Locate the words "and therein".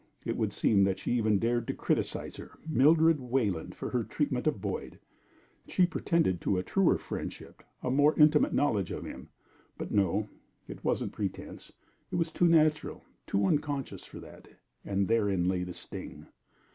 14.83-15.47